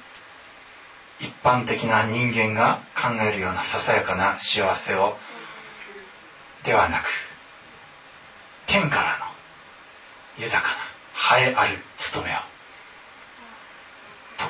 [1.20, 5.16] 一般的な人間が考えるようなささやかな幸せを
[6.64, 7.06] ではなく
[8.66, 10.89] 天からの豊かな
[11.38, 12.38] 栄えある務めを。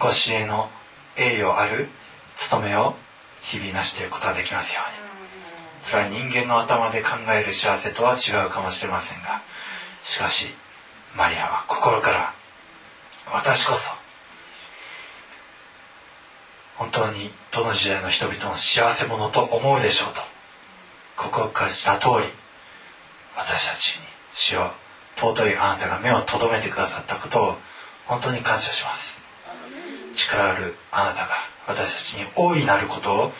[0.00, 0.70] 常しえの
[1.16, 1.88] 栄誉ある
[2.36, 2.94] 務めを
[3.42, 5.80] 日々なしていくことができますように。
[5.80, 9.42] それは人間の頭で考える幸せとは違うかもしれませんが。
[10.02, 10.54] しかし
[11.14, 12.34] マリアは心から
[13.32, 13.90] 私こそ
[16.76, 20.20] 本当にどの時代の人々の幸せ者と思うでしょうと
[21.16, 22.32] 告白した通り
[23.36, 24.02] 私たちに
[24.32, 24.72] 主よ
[25.20, 27.56] 尊いあなたが目を留めてくださったことを
[28.06, 29.22] 本当に感謝します。
[30.16, 31.30] 力あるあなたが
[31.66, 33.32] 私たちに大いなることを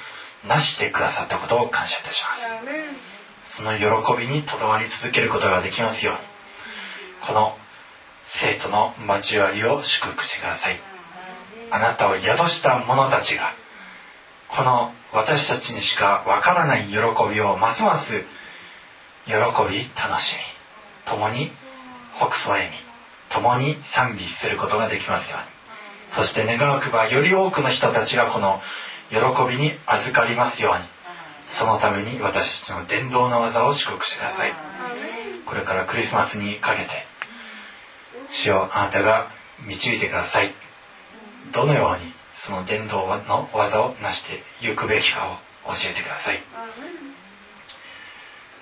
[0.47, 3.57] なしてくださったことを感謝いたします。
[3.57, 3.87] その喜
[4.19, 6.21] びにとどまり続けることができますように
[7.27, 7.57] この
[8.25, 10.81] 生徒の交わりを祝福してください。
[11.73, 13.55] あなたを宿した者たちが
[14.49, 16.99] この私たちにしかわからない喜
[17.33, 18.25] びをますます
[19.27, 19.33] 喜
[19.69, 21.53] び楽しみ共に
[22.17, 22.77] 北総笑み
[23.29, 25.47] 共に賛美することができますように。
[26.17, 28.61] そして願わくばより多くの人たちがこの
[29.11, 30.85] 喜びに預かりますように。
[31.51, 34.53] そのために私たちの伝道の技を祝福してください。
[35.47, 36.91] これからクリスマスにかけて
[38.31, 39.31] 主をあなたが
[39.67, 40.55] 導いてください。
[41.53, 46.43] どのようにその伝道の技を成していくべきかを教えてください。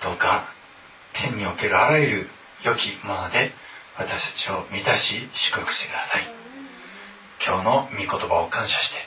[0.03, 0.49] どうか
[1.13, 2.29] 天におけるあらゆる
[2.63, 3.53] 良きもので
[3.97, 6.23] 私たちを満たし祝福してください。
[7.45, 8.99] 今日の御言葉を感謝して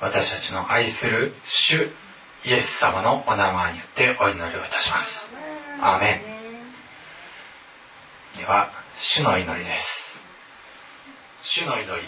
[0.00, 1.90] 私たちの愛する主
[2.44, 5.30] イエス様のお名前によってお祈りをいたします。
[5.80, 6.22] アーメ
[8.34, 8.38] ン。
[8.38, 10.20] では主の祈りです。
[11.42, 12.02] 主の祈り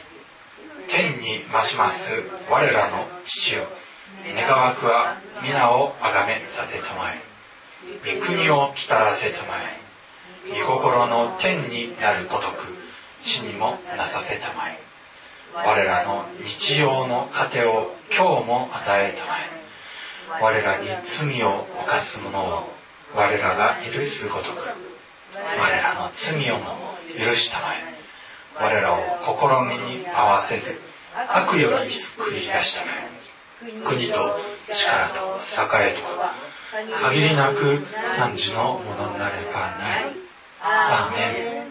[0.89, 2.11] 天に増します
[2.51, 3.67] 我らの父よ。
[4.27, 7.23] 願わくは皆をあがめさせたまえ
[8.19, 9.88] 御国を来たらせたまえ
[10.51, 12.75] 御心の天になるごとく
[13.21, 14.79] 地にもなさせたまえ。
[15.55, 20.43] 我らの日常の糧を今日も与えたまえ。
[20.43, 22.69] 我らに罪を犯す者を
[23.15, 24.59] 我らが許すごとく
[25.59, 26.65] 我らの罪をも
[27.19, 27.99] 許したまえ。
[28.57, 30.81] 我らを試みに合わせず
[31.15, 33.09] 悪より救い出したまえ。
[33.85, 34.39] 国と
[34.73, 35.41] 力と
[35.83, 37.85] 栄えと限りなく
[38.17, 40.28] 汝のものになればなる。
[40.61, 41.69] アーメン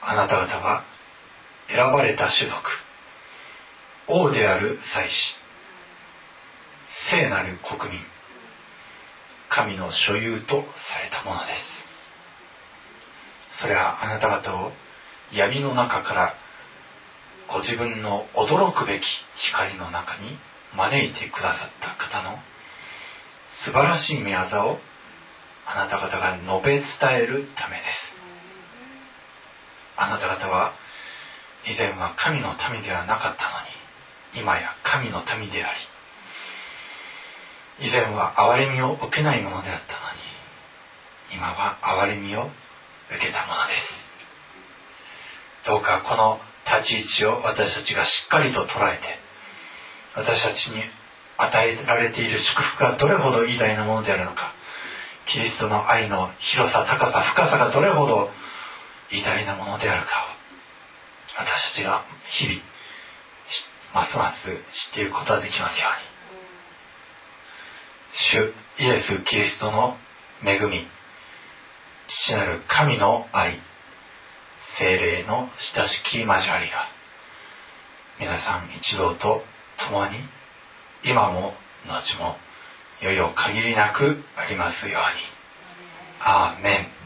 [0.00, 0.84] あなた方は
[1.68, 2.58] 選ばれた種族。
[4.06, 5.36] 王である祭司。
[6.88, 8.00] 聖なる国民。
[9.48, 11.84] 神の所有とされたものです。
[13.52, 14.72] それはあなた方を
[15.32, 16.34] 闇の中から
[17.48, 20.38] ご自分の驚くべき光の中に
[20.76, 22.38] 招いてくださった方の
[23.54, 24.36] 素晴らしい御業
[24.70, 24.78] を
[25.70, 26.86] あなた方が述べ伝
[27.24, 28.14] えるためです。
[29.98, 30.72] あなた方は
[31.66, 33.50] 以前は神の民ではなかったの
[34.38, 35.68] に今や神の民であ
[37.80, 40.18] り以前は憐れみを受けないものであったのに
[41.34, 42.48] 今は憐れみを
[43.10, 44.08] 受けたものです。
[45.66, 49.18] どうかこの立ち位置を私たちがしっかりと捉えて
[50.14, 50.82] 私たちに
[51.36, 54.54] 与えられている祝福がどれほど偉大なものであるのか
[55.28, 58.30] キリストの愛の広さ高さ深さがどれほど
[59.12, 60.36] 偉大なものであるか
[61.38, 62.60] を私たちが日々
[63.94, 66.08] ますます知っていくことができますように。
[68.12, 69.98] 主イエス・キリストの
[70.42, 70.86] 恵み
[72.06, 73.60] 父なる神の愛
[74.60, 76.88] 精霊の親しき交わりが
[78.18, 79.44] 皆さん一同と
[79.76, 80.12] 共に
[81.04, 81.54] 今も
[81.86, 82.36] 後も
[83.00, 85.20] いよいよ限りなくありますように。
[86.20, 86.97] アーメン